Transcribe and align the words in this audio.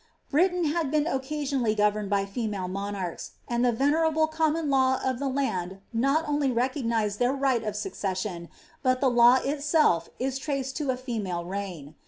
Britun 0.33 0.65
had 0.73 0.89
been 0.89 1.05
occasionally 1.05 1.75
governed 1.75 2.09
by 2.09 2.25
female 2.25 2.67
monarchs, 2.67 3.33
and 3.47 3.63
the 3.63 3.71
venerrirfe 3.71 4.31
common 4.31 4.67
law 4.67 4.99
of 5.03 5.19
the 5.19 5.27
land 5.29 5.79
not 5.93 6.27
only 6.27 6.51
recognised 6.51 7.19
their 7.19 7.33
right 7.33 7.63
of 7.63 7.75
succession, 7.75 8.49
but 8.81 8.99
the 8.99 9.11
law 9.11 9.35
itself 9.43 10.09
is 10.17 10.39
traced 10.39 10.75
to 10.77 10.89
a 10.89 10.97
female 10.97 11.45
reign.' 11.45 11.93